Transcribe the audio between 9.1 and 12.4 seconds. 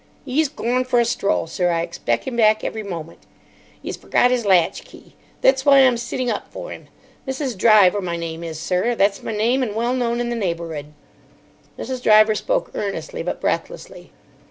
my name, and well known in the neighbour'ood." Mrs. Driver